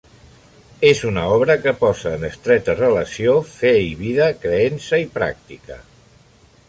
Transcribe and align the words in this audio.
És 0.87 1.01
una 1.09 1.25
obra 1.33 1.55
que 1.65 1.73
posa 1.83 2.13
en 2.19 2.25
estreta 2.29 2.75
relació 2.79 3.35
fe 3.53 3.75
i 3.91 3.93
vida, 4.01 4.31
creença 4.47 5.03
i 5.05 5.07
pràctica. 5.19 5.79